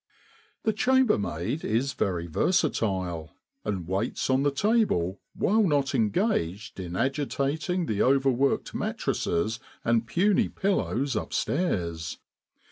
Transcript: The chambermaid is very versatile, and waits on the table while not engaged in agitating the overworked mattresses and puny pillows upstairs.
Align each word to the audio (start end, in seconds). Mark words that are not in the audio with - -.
The 0.63 0.73
chambermaid 0.73 1.63
is 1.63 1.93
very 1.93 2.25
versatile, 2.25 3.35
and 3.63 3.87
waits 3.87 4.31
on 4.31 4.41
the 4.41 4.49
table 4.49 5.19
while 5.35 5.61
not 5.61 5.93
engaged 5.93 6.79
in 6.79 6.95
agitating 6.95 7.85
the 7.85 8.01
overworked 8.01 8.73
mattresses 8.73 9.59
and 9.85 10.07
puny 10.07 10.49
pillows 10.49 11.15
upstairs. 11.15 12.17